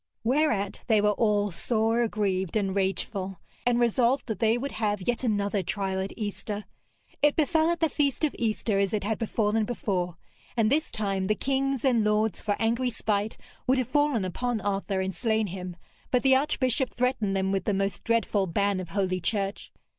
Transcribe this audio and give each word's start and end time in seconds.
Whereat 0.23 0.83
they 0.87 0.99
were 0.99 1.11
all 1.11 1.51
sore 1.51 2.01
aggrieved 2.01 2.55
and 2.57 2.73
rageful, 2.75 3.39
and 3.67 3.79
resolved 3.79 4.25
that 4.25 4.39
they 4.39 4.57
would 4.57 4.71
have 4.71 5.07
yet 5.07 5.23
another 5.23 5.61
trial 5.61 5.99
at 5.99 6.11
Easter. 6.17 6.65
It 7.21 7.35
befell 7.35 7.69
at 7.69 7.81
the 7.81 7.87
feast 7.87 8.23
of 8.23 8.35
Easter 8.39 8.79
as 8.79 8.95
it 8.95 9.03
had 9.03 9.19
befallen 9.19 9.63
before, 9.63 10.17
and 10.57 10.71
this 10.71 10.89
time 10.89 11.27
the 11.27 11.35
kings 11.35 11.85
and 11.85 12.03
lords 12.03 12.41
for 12.41 12.55
angry 12.57 12.89
spite 12.89 13.37
would 13.67 13.77
have 13.77 13.89
fallen 13.89 14.25
upon 14.25 14.59
Arthur 14.61 15.01
and 15.01 15.13
slain 15.13 15.45
him, 15.45 15.75
but 16.09 16.23
the 16.23 16.35
archbishop 16.35 16.89
threatened 16.95 17.35
them 17.35 17.51
with 17.51 17.65
the 17.65 17.71
most 17.75 18.03
dreadful 18.03 18.47
ban 18.47 18.79
of 18.79 18.89
Holy 18.89 19.19
Church. 19.21 19.71